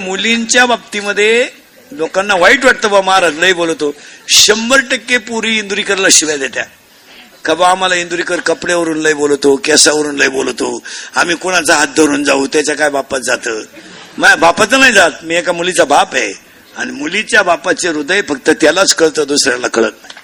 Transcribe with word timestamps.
मुलींच्या 0.00 0.66
बाबतीमध्ये 0.66 1.48
लोकांना 1.92 2.34
वाईट 2.34 2.64
वाटतं 2.64 2.90
बा 2.90 3.00
महाराज 3.00 3.38
लय 3.38 3.52
बोलतो. 3.52 3.94
शंभर 4.28 4.80
टक्के 4.80 5.18
पुरी 5.18 5.58
इंदुरीकरला 5.58 6.08
शिवाय 6.10 6.36
देत्या. 6.36 6.64
का 7.44 7.54
बा 7.54 7.70
आम्हाला 7.70 7.94
इंदुरीकर 7.94 8.40
कपड्यावरून 8.40 8.98
लय 8.98 9.12
बोलतो 9.12 9.56
केसावरून 9.56 10.16
लय 10.16 10.28
बोलतो. 10.28 10.82
आम्ही 11.16 11.36
कोणाचा 11.36 11.74
हात 11.74 11.86
धरून 11.96 12.24
जाऊ 12.24 12.46
त्याच्या 12.46 12.74
काय 12.74 12.90
बापात 12.90 13.20
जात? 13.20 13.48
माझ्या 14.18 14.36
बापाचं 14.36 14.80
नाही 14.80 14.92
जात 14.92 15.10
मी 15.22 15.36
एका 15.36 15.52
मुलीचा 15.52 15.84
बाप 15.84 16.14
आहे. 16.14 16.32
आणि 16.76 16.90
मुलीच्या 16.90 17.42
बापाचे 17.42 17.88
हृदय 17.88 18.22
फक्त 18.22 18.50
त्यालाच 18.50 18.94
कळतं 18.94 19.24
दुसऱ्याला 19.28 19.68
कळत 19.68 19.92
नाही. 20.02 20.14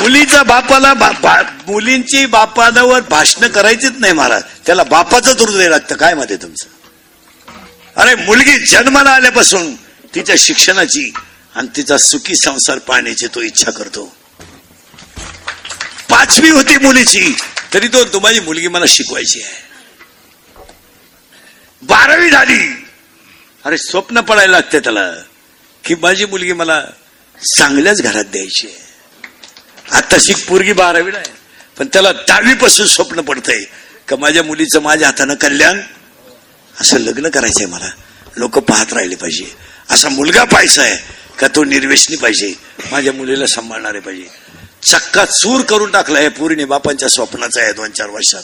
मुलीच्या 0.00 0.42
बापाला 0.42 0.94
बा- 0.94 1.20
बा- 1.22 1.44
मुलींची 1.66 2.26
बापादावर 2.26 3.00
भाषण 3.10 3.48
करायचीच 3.48 3.92
नाही 3.98 4.12
महाराज. 4.12 4.42
त्याला 4.66 4.82
बापाचंच 4.82 5.40
हृदय 5.40 5.68
लागतं 5.68 5.94
काय 5.94 6.14
मध्ये 6.14 6.36
तुमचं? 6.36 6.79
अरे 8.00 8.14
मुलगी 8.14 8.58
जन्माला 8.58 9.10
आल्यापासून 9.10 9.74
तिच्या 10.14 10.34
शिक्षणाची 10.38 11.12
आणि 11.54 11.68
तिचा 11.76 11.98
सुखी 11.98 12.34
संसार 12.34 12.78
पाहण्याची 12.78 13.26
तो 13.26 13.40
इच्छा 13.40 13.70
करतो. 13.70 14.16
पाचवी 16.08 16.50
होती 16.50 16.76
मुलीची. 16.76 17.36
तरी 17.74 17.88
तो 17.88 18.04
तो 18.04 18.20
माझी 18.20 18.40
मुलगी 18.40 18.68
मला 18.68 18.84
शिकवायची 18.88 19.42
आहे. 19.42 19.52
बारावी 21.82 22.30
झाली. 22.30 22.86
अरे 23.64 23.78
स्वप्न 23.78 24.20
पडायला 24.20 24.52
लागते 24.52 24.80
त्याला 24.80 25.12
की 25.84 25.94
माझी 25.94 26.24
मुलगी 26.24 26.52
मला 26.52 26.84
चांगल्याच 27.56 28.02
घरात 28.02 28.24
द्यायची 28.24 28.66
आहे. 28.66 28.78
आता 29.96 30.16
शिक 30.20 30.48
पोरगी 30.48 30.72
बारावीला 30.72 31.18
आहे. 31.18 31.32
पण 31.78 31.86
त्याला 31.86 32.12
दहावीपासून 32.12 32.86
स्वप्न 32.86 33.20
पडतंय 33.20 33.64
का 34.08 34.16
माझ्या 34.16 34.42
मुलीचं 34.42 34.82
माझ्या 34.82 35.08
हातानं 35.08 35.34
कल्याण 35.34 35.80
असं 36.80 36.98
लग्न 36.98 37.28
करायचंय 37.28 37.66
मला. 37.66 37.90
लोक 38.36 38.58
पाहत 38.58 38.92
राहिले 38.92 39.14
पाहिजे. 39.14 39.54
असा 39.90 40.08
मुलगा 40.08 40.44
पाहायचा 40.44 40.82
आहे 40.82 40.96
का 41.38 41.48
तो 41.48 41.64
निर्वेशनी 41.64 42.16
पाहिजे? 42.16 42.54
माझ्या 42.92 43.12
मुलीला 43.12 43.46
सांभाळणारे 43.46 44.00
पाहिजे. 44.00 44.26
चक्का 44.82 45.24
चूर 45.24 45.60
करून 45.60 45.90
टाकला 45.90 46.18
आहे 46.18 46.28
पुरीने 46.28 46.64
बापांच्या 46.64 47.08
स्वप्नाचा 47.08 47.62
आहे 47.62 47.72
दोन 47.72 47.90
चार 47.90 48.10
वर्षात. 48.10 48.42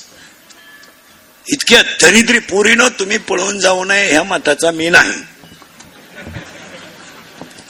इतक्या 1.49 1.83
दरिद्री 1.83 2.39
पुरीनं 2.39 2.89
तुम्ही 2.89 3.19
पळून 3.19 3.59
जाऊ 3.61 3.85
नये 3.85 4.11
ह्या 4.11 4.23
मताचा 4.23 4.71
मी 4.71 4.89
नाही. 4.89 5.13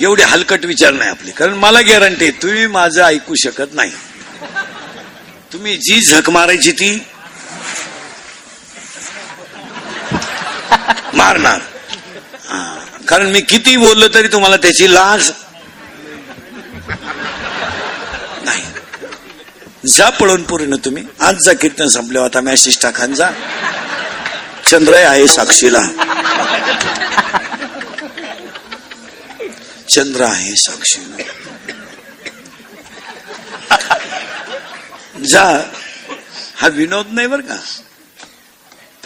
एवढे 0.00 0.22
हलकट 0.22 0.64
विचार 0.64 0.92
नाही 0.92 1.10
आपले. 1.10 1.30
कारण 1.30 1.54
मला 1.54 1.80
गॅरंटी 1.80 2.30
तुम्ही 2.30 2.66
माझं 2.66 3.02
ऐकू 3.02 3.34
शकत 3.34 3.74
नाही. 3.74 3.90
तुम्ही 5.52 5.76
जी 5.76 6.00
झक 6.00 6.30
मारायची 6.30 6.72
ती 6.72 7.06
मारणार 11.14 11.60
कारण 13.08 13.30
मी 13.32 13.40
किती 13.40 13.76
बोललो 13.76 14.08
तरी 14.14 14.28
तुम्हाला 14.28 14.56
त्याची 14.56 14.92
लाज 14.94 15.30
नाही. 18.44 18.62
जा 19.96 20.08
पळून 20.10 20.42
पूर्ण 20.42 20.76
तुम्ही. 20.84 21.04
आज 21.20 21.42
जा 21.44 21.52
कीर्तन 21.60 21.88
संपल्यावर. 21.88 22.28
आता 22.28 22.40
मॅसेज 22.40 22.78
टाकान 22.82 23.14
जा. 23.14 23.30
चंद्र 24.70 24.94
आहे 25.06 25.26
साक्षीला. 25.28 25.82
चंद्र 29.90 30.24
आहे 30.24 30.54
साक्षीला. 30.56 31.22
जा. 35.30 35.44
हा 36.60 36.68
विनोद 36.68 37.06
नाही 37.12 37.26
बर 37.26 37.40
का? 37.40 37.56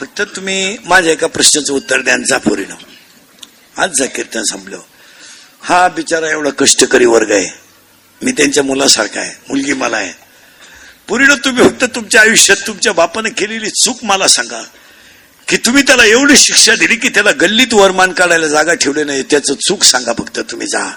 फक्त 0.00 0.20
तुम्ही 0.20 0.76
माझ्या 0.84 1.12
एका 1.12 1.26
प्रश्नाचं 1.26 1.72
उत्तर 1.72 2.00
द्या 2.00 2.14
आणि 2.14 2.24
जा 2.24 2.38
आज 3.76 3.90
जा 3.92 4.06
कीर्तन 4.06 4.42
संपलं. 4.42 4.80
हा 5.60 5.88
बिचारा 5.88 6.30
एवढा 6.30 6.50
कष्टकरी 6.50 7.04
वर्ग 7.04 7.30
आहे. 7.30 7.58
मी 8.22 8.32
त्यांच्या 8.32 8.62
मुलासारखा 8.62 9.20
आहे. 9.20 9.30
मुलगी 9.48 9.72
मला 9.72 9.96
आहे. 9.96 10.12
पूर्ण 11.08 11.34
तुम्ही 11.34 11.68
फक्त 11.68 11.84
तुमच्या 11.94 12.20
आयुष्यात 12.20 12.56
तुमच्या 12.66 12.92
बापाने 12.92 13.30
केलेली 13.30 13.70
चूक 13.70 13.98
मला 14.02 14.28
सांगा. 14.28 14.62
की 15.48 15.56
तुम्ही 15.56 15.82
त्याला 15.82 16.04
एवढी 16.04 16.36
शिक्षा 16.36 16.74
दिली 16.74 16.96
की 16.96 17.08
त्याला 17.08 17.30
गल्लीत 17.30 17.74
वरमान 17.74 18.12
काढायला 18.12 18.46
जागा 18.46 18.74
ठेवली 18.74 19.04
नाही. 19.04 19.22
त्याचं 19.22 19.54
चूक 19.54 19.82
सांगा 19.82 20.12
फक्त 20.12 20.38
तुम्ही 20.38 20.66
जा. 20.66 20.90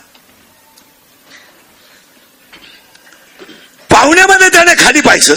पाहुण्यामध्ये 3.89 4.49
त्याने 4.49 4.83
खाली 4.83 5.01
पाहायचं. 5.01 5.35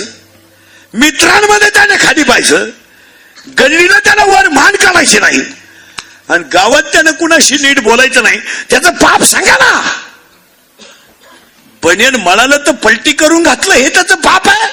मित्रांमध्ये 0.94 1.70
त्याने 1.70 1.94
खाली 1.96 2.22
पाहायचं. 2.22 2.70
गल्लीला 3.46 3.98
त्याला 3.98 4.24
वर 4.24 4.48
मान 4.48 4.76
काढायची 4.76 5.18
नाही. 5.18 5.40
आणि 6.28 6.44
गावात 6.52 6.82
त्यानं 6.82 7.12
कुणाशी 7.12 7.56
नीट 7.62 7.80
बोलायचं 7.80 8.22
नाही. 8.22 8.40
त्याचं 8.70 8.90
पाप 8.90 9.24
सांगा 9.24 9.52
ना. 9.52 9.82
बनियन 11.82 12.16
मळालं 12.16 12.56
तर 12.66 12.72
पलटी 12.72 13.12
करून 13.12 13.42
घातलं 13.42 13.74
हे 13.74 13.88
त्याचं 13.88 14.14
पाप 14.14 14.48
आहे. 14.48 14.68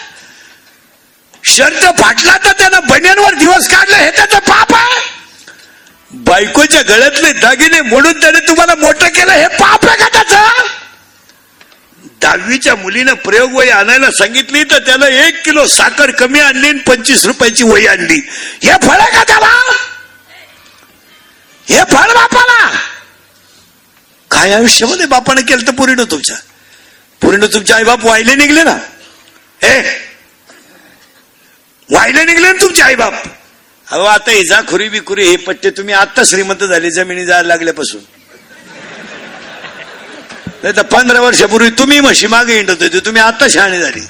शर्ट 1.44 1.86
फाटला 2.02 2.38
तर 2.46 2.52
त्यानं 2.52 2.80
बनियनवर 2.90 3.34
दिवस 3.34 3.68
काढला 3.70 3.98
हे 3.98 4.12
त्याचं 4.12 4.40
पाप 4.40 4.76
आहे. 4.76 5.02
बायकोच्या 6.12 6.82
गळ्यातले 6.82 7.32
दागिने 7.34 7.82
म्हणून 7.82 8.22
त्याने 8.22 8.40
तुम्हाला 8.40 8.76
मोठं 8.76 9.08
केलं 9.08 9.32
हे 9.32 9.48
पाप 9.48 9.86
आहे 9.86 9.98
का 9.98 10.08
दहावीच्या 12.38 12.76
मुलीनं 12.76 13.14
प्रयोग 13.14 13.54
वही 13.54 13.70
आणायला 13.70 14.12
सांगितली 14.12 14.64
तर 14.64 14.78
त्याला 14.78 15.08
एक 15.08 15.44
किलो 15.46 15.66
साखर 15.68 16.12
कमी 16.12 16.40
आणली 16.40 16.68
आणि 16.68 16.80
पंचवीस 16.80 17.26
रुपयाची 17.26 17.64
वही 17.64 17.88
आणली. 17.88 18.20
हे 18.64 18.72
फळ 18.88 19.00
आहे 19.00 19.12
का 19.12 19.24
त्याला? 19.24 19.52
हे 21.68 21.84
फळ 21.92 22.14
बापाला? 22.14 22.70
काय 24.32 24.54
आयुष्यामध्ये 24.54 25.06
बापाने 25.06 25.42
केलं 25.42 25.68
तर 25.68 25.72
पुरीनं 25.72 26.04
तुमच्या 26.04 26.36
पुरीनं 27.22 27.74
आई 27.74 27.84
बाप 27.84 28.06
वाहिले 28.06 28.36
निघले 28.36 28.64
ना? 28.64 28.78
हे? 29.64 29.82
वाहिले 31.90 32.24
निघले 32.24 32.52
ना 32.52 32.62
तुमचे 32.62 32.82
आई 32.82 32.96
बाप 32.96 33.14
अहो 33.88 34.04
आता 34.04 34.32
इजा 34.32 34.62
खुरी 34.68 34.90
बिखुरी 34.90 35.28
हे 35.28 35.36
पट्टे 35.36 35.70
तुम्ही 35.70 35.94
आता 35.94 36.24
श्रीमंत 36.26 36.64
झाले 36.64 36.92
जमिनी 36.92 37.26
जायला 37.26 37.48
लागल्यापासून. 37.48 38.02
नाही 40.64 40.76
तर 40.76 40.82
पंधरा 40.82 41.22
वर्षापूर्वी 41.22 41.70
तुम्ही 41.70 42.00
म्हशी 42.00 42.28
मागे 42.28 42.56
हिंडत 42.56 42.82
होते 42.82 43.00
तुम्ही 43.06 43.22
आता 43.22 43.48
शहाणे 43.50 43.80
झाली. 43.80 44.02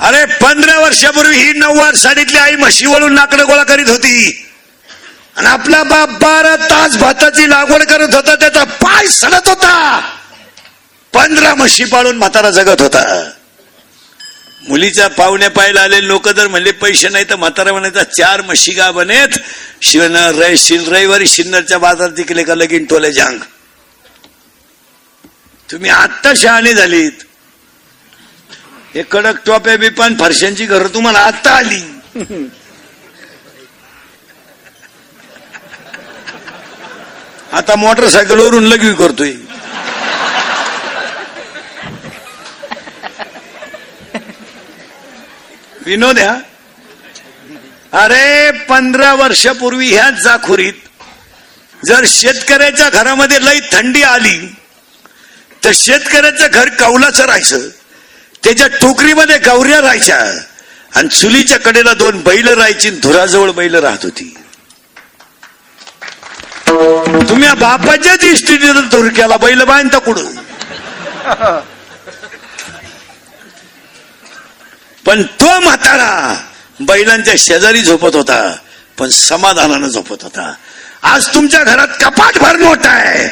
अरे 0.00 0.24
पंधरा 0.24 0.78
वर्षापूर्वी 0.80 1.36
ही 1.36 1.52
नऊवार 1.52 1.94
साडीतली 1.94 2.38
आई 2.38 2.56
म्हशी 2.56 2.86
वळून 2.86 3.14
नाकडं 3.14 3.46
गोळा 3.46 3.62
करीत 3.62 3.88
होती. 3.88 4.44
आणि 5.36 5.46
आपला 5.46 5.82
बाप 5.82 6.10
बारा 6.20 6.54
तास 6.70 6.96
भाताची 6.96 7.48
लागवड 7.50 7.82
करत 7.82 8.14
होता 8.14 8.34
त्याचा 8.34 8.64
पाय 8.64 9.06
सडत 9.06 9.48
होता. 9.48 10.00
पंधरा 11.12 11.54
म्हशी 11.54 11.84
पाळून 11.84 12.16
म्हातारा 12.16 12.50
जगत 12.50 12.80
होता. 12.80 13.02
मुलीच्या 14.68 15.06
पाहुण्या 15.16 15.50
पाहायला 15.50 15.82
आले 15.82 16.06
लोक 16.06 16.28
जर 16.28 16.46
म्हणले 16.48 16.70
पैसे 16.80 17.08
नाही 17.08 17.24
तर 17.30 17.36
म्हातारा 17.36 17.72
म्हणायचा 17.72 18.02
चार 18.16 18.40
मशिगा 18.48 18.90
बनेत 18.90 19.38
शिवन 19.88 20.16
रै 20.38 20.56
शिल 20.58 20.84
रविवारी 20.92 21.26
शिन्नरच्या 21.26 21.78
बाजारात 21.78 22.16
तिकडे 22.16 22.42
का 22.44 22.54
लगीन 22.54 22.84
टोले 22.90 23.12
जांग 23.12 23.38
तुम्ही 25.68 25.90
आत्ता 25.90 26.32
शहाणे 26.36 26.72
झालीत. 26.74 27.24
हे 28.94 29.02
कडक 29.10 29.44
टोप्या 29.46 29.76
बिपान 29.76 30.14
फरशांची 30.20 30.66
घर 30.66 30.86
तुम्हाला 30.94 31.18
आत्ता 31.18 31.50
आली. 31.56 31.80
आता 37.52 37.76
मोटरसायकलवरून 37.76 38.64
लगवी 38.64 38.94
करतोय. 38.94 39.32
विनोद 45.88 46.18
अरे 47.94 48.50
पंधरा 48.68 49.12
वर्षापूर्वी 49.14 49.88
ह्या 49.90 50.08
जाखुरीत 50.24 50.78
जर 51.80 52.04
शेतकऱ्याच्या 52.08 52.88
घरामध्ये 52.90 53.38
लई 53.44 53.60
थंडी 53.72 54.02
आली 54.04 54.36
तर 55.62 55.72
शेतकऱ्याचं 55.74 56.46
घर 56.50 56.68
कौलाचं 56.78 57.24
राहायचं 57.26 57.68
त्याच्या 58.42 58.66
टोकरीमध्ये 58.80 59.38
गौऱ्या 59.38 59.80
राहायच्या 59.80 60.18
आणि 60.92 61.08
चुलीच्या 61.10 61.58
कडेला 61.60 61.92
दोन 61.94 62.20
बैल 62.22 62.48
राहायची 62.48 62.90
धुराजवळ 63.02 63.50
बैल 63.50 63.74
राहत 63.74 64.04
होती. 64.04 64.34
तुम्ही 67.28 67.48
बापाच्याच 67.60 68.24
धुरू 68.90 69.08
केला 69.16 69.36
बैल 69.36 69.62
बांधता 69.64 69.98
कुठून 69.98 70.36
पण 75.08 75.22
तो 75.40 75.58
म्हातारा 75.60 76.34
बैलांच्या 76.80 77.34
शेजारी 77.38 77.80
झोपत 77.82 78.16
होता 78.16 78.40
पण 78.98 79.08
समाधानानं 79.08 79.88
झोपत 79.88 80.22
होता. 80.22 80.52
आज 81.02 81.28
तुमच्या 81.34 81.62
घरात 81.64 81.88
कपाट 82.00 82.38
भर 82.38 82.56
नोट 82.56 82.86
आहे 82.86 83.28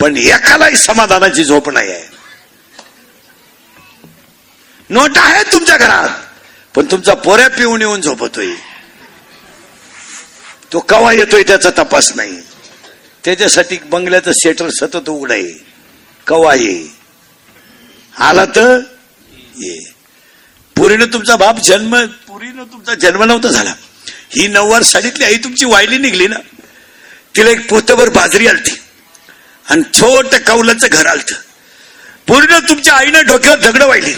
पण 0.00 0.16
एकालाही 0.16 0.76
समाधानाची 0.76 1.44
झोप 1.44 1.70
नाही 1.70 1.90
आहे 1.90 2.08
नोट 4.90 5.18
आहे 5.18 5.42
तुमच्या 5.52 5.76
घरात 5.76 6.08
पण 6.74 6.86
तुमचा 6.90 7.14
पोऱ्या 7.14 7.48
पिऊन 7.50 7.80
येऊन 7.80 8.00
झोपतोय. 8.00 8.54
तो 10.72 10.80
कवा 10.80 11.12
येतोय 11.12 11.42
त्याचा 11.42 11.70
तपास 11.70 12.12
नाही. 12.16 12.40
त्याच्यासाठी 13.24 13.78
बंगल्याचं 13.84 14.32
सेटर 14.32 14.68
सतत 14.70 15.08
उघडाय 15.08 15.44
कवा 16.26 16.54
ये? 16.54 16.84
आला 18.18 18.44
तर 18.44 18.78
ये. 19.56 19.99
पुरीनं 20.80 21.06
तुमचा 21.06 21.36
बाप 21.36 21.58
जन्म 21.58 22.06
पुरीनं 22.06 22.64
तुमचा 22.64 22.94
जन्म 22.94 23.22
नव्हता 23.22 23.48
झाला. 23.48 23.74
ही 24.08 24.48
नऊवार 24.48 24.82
साडीतली 24.82 25.24
आई 25.24 25.34
तुमची 25.34 25.64
वायली 25.64 25.98
निघली 25.98 26.26
ना. 26.26 26.38
तिला 27.36 27.50
एक 27.50 27.70
पोतभर 27.70 28.08
बाजरी 28.08 28.46
आलती. 28.46 28.80
आणि 29.70 29.82
छोट 29.82 30.34
कौलाचं 30.34 30.88
घर 30.92 31.06
आलत. 31.06 31.34
पूर्ण 32.26 32.58
तुमच्या 32.58 32.94
आईनं 32.94 33.26
डोक्यावर 33.26 33.58
दगड 33.58 33.82
वाहिली. 33.82 34.14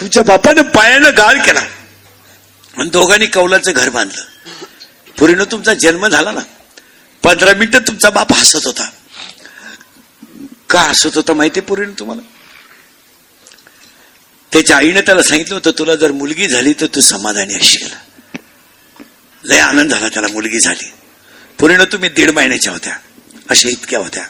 तुमच्या 0.00 0.22
बापानं 0.22 0.62
पायानं 0.62 1.10
गाळ 1.16 1.46
केला. 1.46 1.60
आणि 2.78 2.90
दोघांनी 2.90 3.26
कौलाचं 3.26 3.72
घर 3.72 3.88
बांधलं. 3.88 4.22
पुरीनं 5.18 5.44
तुमचा 5.44 5.74
जन्म 5.74 6.06
झाला 6.08 6.30
ना. 6.30 6.40
पंधरा 7.22 7.54
मिनिटं 7.54 7.78
तुमचा 7.78 8.10
बाप 8.10 8.32
हसत 8.32 8.66
होता. 8.66 8.90
का 10.70 10.80
हसत 10.80 11.10
होता 11.14 11.32
माहिती 11.32 11.60
पुरीनं 11.60 11.98
तुम्हाला? 11.98 12.35
त्याच्या 14.52 14.76
आईनं 14.76 15.00
त्याला 15.00 15.22
सांगितलं 15.22 15.54
होतं 15.54 15.70
तुला 15.78 15.94
जर 15.94 16.12
मुलगी 16.12 16.46
झाली 16.46 16.72
तर 16.72 16.86
तू 16.86 17.00
समाधानी 17.00 17.54
असशील. 17.54 17.88
लय 19.44 19.58
आनंद 19.58 19.90
झाला 19.90 20.08
त्याला 20.08 20.28
मुलगी 20.28 20.58
झाली. 20.58 20.92
पूर्ण 21.58 21.84
तुम्ही 21.84 22.08
दीड 22.08 22.30
महिन्याच्या 22.30 22.72
होत्या 22.72 22.96
अशा 23.50 23.68
इतक्या 23.68 23.98
होत्या. 23.98 24.24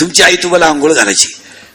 तुमची 0.00 0.22
आई 0.22 0.36
तुम्हाला 0.36 0.66
आंघोळ 0.66 0.92
घालायची. 0.92 1.32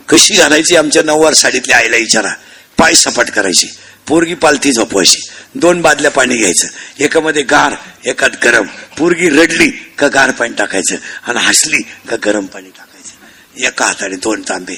कशी 0.10 0.36
घालायची? 0.36 0.76
आमच्या 0.76 1.04
नऊवार 1.04 1.34
साडीतल्या 1.34 1.78
आईला 1.78 1.98
विचारा. 1.98 2.34
पाय 2.78 2.94
सपाट 2.94 3.30
करायची. 3.30 3.68
पोरगी 4.08 4.34
पालथी 4.34 4.72
झोपवायची. 4.72 5.22
दोन 5.56 5.82
बादल्या 5.82 6.12
पाणी 6.12 6.38
घ्यायचं. 6.38 6.68
एकामध्ये 7.00 7.44
गार 7.44 7.76
एकात 8.06 8.30
गरम. 8.44 8.66
पोरगी 8.98 9.30
रडली 9.30 9.70
का 9.70 10.08
गार 10.08 10.32
पाणी 10.32 10.54
टाकायचं? 10.54 10.96
आणि 11.24 11.40
हसली 11.40 11.82
का 12.10 12.16
गरम 12.26 12.46
पाणी 12.46 12.70
टाकायचं? 12.70 13.68
एका 13.68 13.86
हाताने 13.86 14.16
दोन 14.16 14.42
तांबे. 14.42 14.76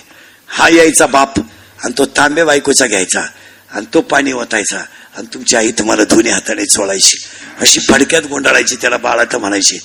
हा 0.47 0.69
यायचा 0.69 1.05
बाप 1.05 1.33
आणि 1.83 1.93
तो 1.97 2.05
तांबे 2.05 2.43
बायकोचा 2.43 2.85
घ्यायचा. 2.85 3.21
आणि 3.71 3.85
तो 3.93 4.01
पाणी 4.01 4.31
ओतायचा. 4.33 4.77
आणि 5.17 5.27
तुमची 5.33 5.55
आई 5.55 5.71
तुम्हाला 5.71 6.03
दोन्ही 6.03 6.31
हाताने 6.31 6.65
चोळायची. 6.65 7.17
अशी 7.59 7.79
फडक्यात 7.79 8.21
गोंडाळायची 8.21 8.75
त्याला 8.75 8.97
बाळात 8.97 9.35
म्हणायची. 9.35 9.79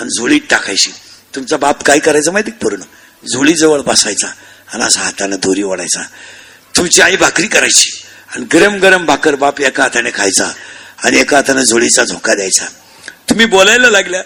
आणि 0.00 0.08
झोळीत 0.18 0.40
टाकायची. 0.50 0.90
तुमचा 1.34 1.56
बाप 1.56 1.82
काय 1.82 1.98
करायचं 1.98 2.32
माहिती 2.32 2.50
पूर्ण? 2.50 2.80
झोळीजवळ 3.32 3.80
बसायचा. 3.80 4.26
आणि 4.72 4.82
असा 4.82 5.00
हाताने 5.00 5.36
दोरी 5.36 5.62
ओढायचा. 5.62 6.02
तुमची 6.76 7.00
आई 7.00 7.16
भाकरी 7.16 7.46
करायची. 7.46 7.90
आणि 8.36 8.44
गरम 8.44 8.74
गरम 8.74 9.06
भाकर 9.06 9.34
बाप 9.34 9.60
एका 9.60 9.82
हाताने 9.82 10.10
खायचा. 10.14 10.52
आणि 11.04 11.20
एका 11.20 11.36
हाताने 11.36 11.64
झोळीचा 11.64 12.04
झोका 12.04 12.34
द्यायचा. 12.34 12.64
तुम्ही 13.30 13.46
बोलायला 13.46 13.90
लागल्या. 13.90 14.22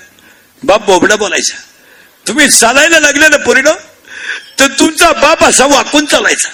बाप 0.65 0.87
बोबडा 0.87 1.17
बोलायचा. 1.17 1.57
तुम्ही 2.29 2.51
चालायला 2.51 3.01
लागल्या 3.01 3.29
ना 3.29 3.37
पोरीनं? 3.37 3.73
तर 4.61 4.67
तुमचा 4.79 5.13
बाप 5.13 5.45
असा 5.45 5.67
वाकून 5.67 6.05
चालायचा. 6.05 6.49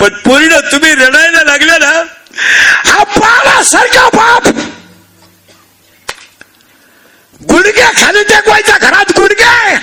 पण 0.00 0.08
पूर्ण 0.08 0.58
तुम्ही 0.72 0.94
रडायला 0.94 1.42
लागल्या 1.44 1.78
ना 1.78 1.90
हा 2.86 3.04
बाळासारखा 3.04 4.08
बाप. 4.08 4.46
गुडघ्या 7.40 7.90
खाली 7.96 8.22
टेकवायचा 8.24 8.76
घरात 8.78 9.18
गुडघे. 9.18 9.76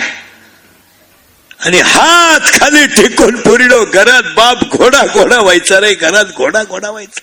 आणि 1.66 1.80
हात 1.80 2.40
खाली 2.54 2.86
टेकून 2.86 3.36
पुरिलो 3.42 3.86
घरात 3.86 4.24
बाप 4.36 4.64
घोडा 4.78 5.06
घोडा 5.06 5.40
व्हायचा 5.40 5.80
रे 5.80 5.94
घरात 5.94 6.26
घोडा 6.38 6.64
घोडा 6.64 6.90
व्हायचा. 6.90 7.22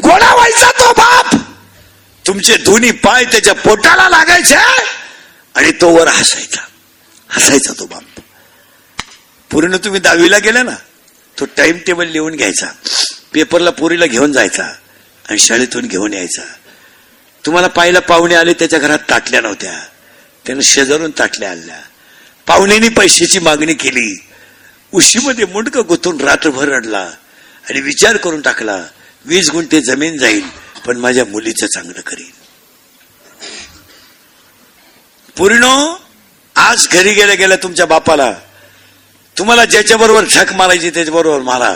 घोडा 0.00 0.34
व्हायचा 0.34 0.70
तो 0.70 0.92
बाप. 0.92 1.34
तुमचे 2.26 2.56
दोन्ही 2.56 2.90
पाय 2.90 3.24
त्याच्या 3.24 3.54
पोटाला 3.54 4.08
लागायचे 4.08 4.56
आणि 5.54 5.72
तो 5.72 5.88
वर 5.88 6.08
हसायचा. 6.08 6.60
हसायचा 7.30 7.72
तो 7.78 7.86
बाप. 7.86 8.20
पूर्ण 9.50 9.76
तुम्ही 9.76 10.00
दहावीला 10.00 10.38
गेले 10.38 10.62
ना 10.62 10.74
तो 11.40 11.44
टाइम 11.44 11.78
टेबल 11.86 12.08
लिहून 12.08 12.36
घ्यायचा. 12.36 12.66
पेपरला 13.32 13.70
पोरीला 13.70 14.06
घेऊन 14.06 14.32
जायचा 14.32 14.64
आणि 15.28 15.38
शाळेतून 15.38 15.86
घेऊन 15.86 16.12
यायचा. 16.12 16.42
तुम्हाला 17.46 17.68
पाहिलं 17.68 18.00
पाहुणे 18.00 18.34
आले 18.34 18.52
त्याच्या 18.52 18.78
घरात 18.78 18.98
ताटल्या 19.10 19.40
नव्हत्या. 19.40 19.78
त्यानं 20.46 20.62
शेजारून 20.62 21.10
ताटल्या 21.18 21.50
आणल्या. 21.50 21.80
पाहुण्यांनी 22.46 22.88
पैशाची 22.88 23.38
मागणी 23.38 23.74
केली. 23.74 24.24
उशीमध्ये 24.92 25.44
मुंडकं 25.44 25.82
गुंतून 25.88 26.20
रात्रभर 26.20 26.68
रडला 26.68 27.10
आणि 27.70 27.80
विचार 27.80 28.16
करून 28.16 28.40
टाकला 28.40 28.84
वीस 29.24 29.50
गुंठे 29.50 29.80
जमीन 29.80 30.18
जाईल 30.18 30.42
पण 30.86 30.96
माझ्या 30.96 31.24
मुलीचं 31.24 31.66
चांगलं 31.66 32.00
करीन. 32.00 32.30
पूर्ण 35.36 35.94
आज 36.56 36.88
घरी 36.88 37.12
गेल्या 37.12 37.34
गेल्या 37.34 37.56
तुमच्या 37.56 37.86
बापाला 37.86 38.34
तुम्हाला 39.38 39.64
ज्याच्याबरोबर 39.64 40.24
झक 40.24 40.52
मारायची 40.52 40.90
त्याच्याबरोबर 40.90 41.40
मारा. 41.40 41.74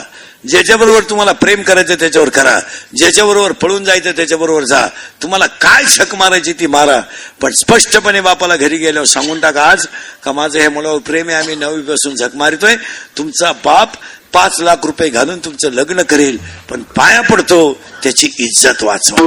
ज्याच्याबरोबर 0.49 1.03
तुम्हाला 1.03 1.33
प्रेम 1.33 1.63
करायचं 1.63 1.95
त्याच्यावर 1.95 2.29
करा. 2.29 2.61
ज्याच्याबरोबर 2.97 3.53
पळून 3.53 3.85
जायचं 3.85 4.11
त्याच्याबरोबर 4.11 4.65
जा. 4.65 4.87
तुम्हाला 5.23 5.47
काय 5.47 5.85
झक 5.85 6.15
मारायची 6.15 6.53
ती 6.53 6.67
मारा. 6.67 7.01
पण 7.41 7.53
स्पष्टपणे 7.53 8.21
बापाला 8.21 8.57
घरी 8.57 8.77
गेल्यावर 8.77 9.07
सांगून 9.07 9.41
टाका 9.41 9.63
आज 9.63 9.87
का 10.25 10.33
माझं 10.33 10.59
हे 10.59 10.69
मुलावर 10.69 10.99
प्रेम 10.99 11.29
आहे 11.29 11.37
आम्ही 11.37 11.55
नववीपासून 11.55 12.17
झक 12.17 12.37
मारितोय. 12.37 12.77
तुमचा 13.19 13.53
बाप 13.53 13.93
पाच 14.33 14.61
लाख 14.61 14.77
रुपये 14.85 15.09
घालून 15.09 15.39
तुमचं 15.39 15.71
लग्न 15.71 16.03
करेल 16.03 16.39
पण 16.71 16.83
पाया 16.83 17.21
पडतो 17.21 17.81
त्याची 18.03 18.31
इज्जत 18.39 18.83
वाचवा. 18.83 19.19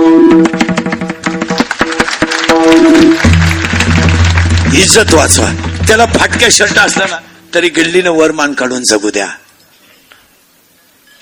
इज्जत 4.73 5.13
वाचवा. 5.13 5.49
त्याला 5.87 6.05
फाटक्या 6.05 6.49
शर्ट 6.51 6.77
असला 6.77 7.05
ना 7.09 7.17
तरी 7.55 7.69
गिल्लीनं 7.69 8.11
वरमान 8.11 8.53
काढून 8.53 8.83
जगू 8.83 9.09
द्या. 9.09 9.27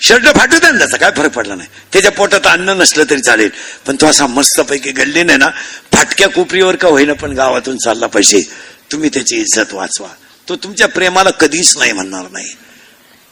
शर्ट 0.00 0.24
फाटू 0.36 0.58
द्या 0.58 0.70
त्याचा 0.70 0.96
काय 0.96 1.10
फरक 1.16 1.32
पडला 1.32 1.54
नाही. 1.54 1.68
त्याच्या 1.92 2.10
पोटात 2.12 2.46
अन्न 2.46 2.70
नसलं 2.78 3.04
तरी 3.10 3.20
चालेल. 3.20 3.50
पण 3.86 3.96
तो 4.00 4.06
असा 4.06 4.26
मस्तपैकी 4.26 4.90
गल्लीने 4.92 5.36
ना 5.36 5.48
फाटक्या 5.92 6.28
कोपरीवर 6.28 6.76
का 6.76 6.88
होईना 6.88 7.12
पण 7.22 7.32
गावातून 7.36 7.76
चालला 7.84 8.06
पाहिजे 8.06 8.42
तुम्ही 8.92 9.08
त्याची 9.14 9.36
इज्जत 9.40 9.74
वाचवा. 9.74 10.08
तो 10.48 10.56
तुमच्या 10.56 10.88
प्रेमाला 10.88 11.30
कधीच 11.30 11.76
नाही 11.78 11.92
म्हणणार 11.92 12.26
नाही. 12.32 12.54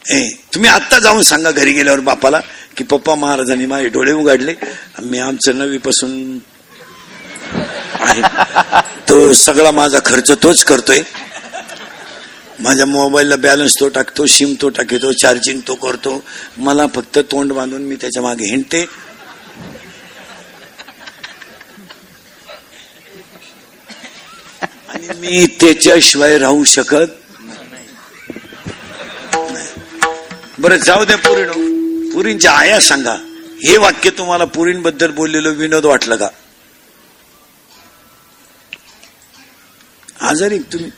ए 0.05 0.29
तुम्ही 0.53 0.69
आत्ता 0.69 0.99
जाऊन 0.99 1.21
सांगा 1.23 1.51
घरी 1.51 1.73
गेल्यावर 1.73 1.99
बापाला 1.99 2.39
की 2.77 2.83
पप्पा 2.83 3.15
महाराजांनी 3.15 3.65
माझे 3.65 3.87
डोळे 3.87 4.11
उघडले. 4.11 4.53
मी 5.01 5.19
आमचं 5.19 5.57
नवीपासून 5.57 6.37
तो 9.09 9.33
सगळा 9.33 9.71
माझा 9.71 9.99
खर्च 10.05 10.31
तोच 10.43 10.63
करतोय. 10.63 11.01
माझ्या 12.63 12.85
मोबाईलला 12.85 13.35
बॅलन्स 13.35 13.73
तो 13.79 13.87
टाकतो 13.89 14.25
सिम 14.25 14.53
तो 14.61 14.69
टाकतो 14.69 15.11
चार्जिंग 15.11 15.59
तो 15.67 15.75
करतो. 15.75 16.23
मला 16.57 16.85
फक्त 16.87 17.19
तोंड 17.31 17.51
बांधून 17.53 17.81
मी 17.81 17.95
त्याच्यामागे 17.95 18.45
हिंडते. 18.45 18.85
आणि 24.89 25.07
मी 25.19 25.45
त्याच्याशिवाय 25.59 26.37
राहू 26.37 26.63
शकत 26.63 27.11
नाही. 27.39 27.87
बरं 30.59 30.77
जाऊ 30.77 31.05
द्या 31.05 31.17
पुरीनो. 31.17 31.53
पुरींच्या 32.13 32.51
आया 32.51 32.79
सांगा. 32.79 33.13
हे 33.63 33.77
वाक्य 33.77 34.09
तुम्हाला 34.09 34.45
पुरींबद्दल 34.45 35.11
बोललेलो 35.11 35.51
विनोद 35.51 35.85
वाटलं 35.85 36.15
का? 36.15 36.27
आजारी 40.21 40.59
तुम्ही. 40.59 40.91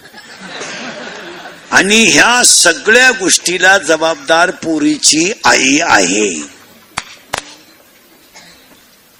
आणि 1.72 2.06
ह्या 2.06 2.44
सगळ्या 2.44 3.12
गोष्टीला 3.12 3.78
जबाबदार 3.78 4.52
पुरीची 4.52 5.32
आई 5.46 5.80
आहे. 5.82 6.56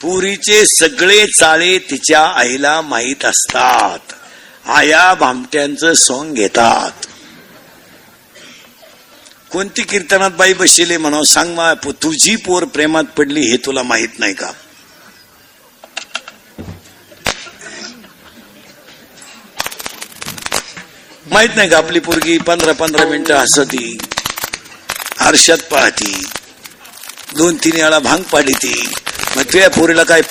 पुरीचे 0.02 0.66
सगळे 0.66 1.26
चाळे 1.26 1.78
तिच्या 1.78 2.22
आईला 2.22 2.82
माहीत 2.82 3.26
असतात. 3.26 4.14
आया 4.66 5.14
भामट्यांचं 5.14 5.94
सोंग 5.94 6.34
घेतात. 6.34 6.92
कोणती 9.52 9.82
कीर्तनात 9.82 10.32
बाई 10.32 10.54
बशिले 10.54 10.98
म्हणा 10.98 11.24
सांग 11.24 11.56
मा 11.56 11.74
तुझी 11.74 12.36
पोर 12.36 12.64
प्रेमात 12.64 13.04
पडली 13.04 13.42
हे 13.42 13.58
तुला 13.58 13.84
माहीत 13.84 14.20
नाही 14.20 14.34
का? 14.34 14.52
माहीत 21.36 21.56
नाही 21.56 21.70
का 21.70 21.78
आपली 21.78 22.00
पोरगी 22.00 22.38
पंधरा 22.48 22.74
पंधरा 22.74 23.06
मिनिटं 23.06 23.36
हसती 23.36 23.98
आरशात 25.22 25.64
पाहती 25.72 26.12
दोन 27.38 27.56
तीन 27.64 27.76
वेळा 27.76 28.00
भांग 28.00 28.24
पाडी 28.32 28.54
ती 28.56 28.72
मग 29.36 29.44
तुझ्या 29.44 29.70
पोरीला 29.70 30.04
काय 30.04 30.22